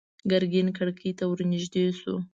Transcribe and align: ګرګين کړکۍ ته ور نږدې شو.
ګرګين 0.31 0.67
کړکۍ 0.77 1.11
ته 1.17 1.23
ور 1.29 1.39
نږدې 1.51 1.83
شو. 1.99 2.15